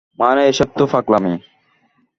মানে, 0.19 0.41
এসব 0.47 0.69
তো 0.77 0.83
পাগলামি। 0.87 1.33